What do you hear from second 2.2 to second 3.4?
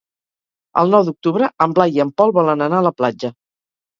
Pol volen anar a la platja.